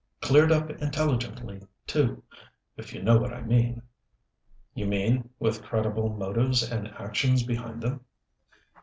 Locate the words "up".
0.51-0.71